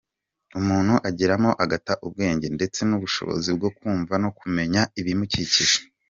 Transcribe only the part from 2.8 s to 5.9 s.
n’ubushobozi bwo kumva no kumenya ibimukikije